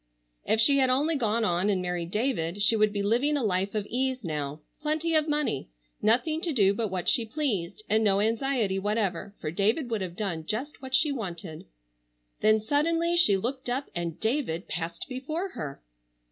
[0.47, 3.75] If she had only gone on and married David she would be living a life
[3.75, 9.35] of ease now—plenty of money—nothing to do but what she pleased and no anxiety whatever,
[9.39, 11.67] for David would have done just what she wanted.
[12.39, 15.83] Then suddenly she looked up and David passed before her!